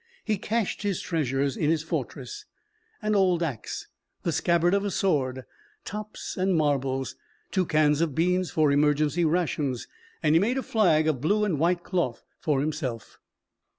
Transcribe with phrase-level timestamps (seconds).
[0.25, 2.45] He cached his treasures in his fortress
[3.03, 3.85] an old axe,
[4.23, 5.45] the scabbard of a sword,
[5.85, 7.15] tops and marbles,
[7.51, 9.87] two cans of beans for emergency rations
[10.23, 13.19] and he made a flag of blue and white cloth for himself.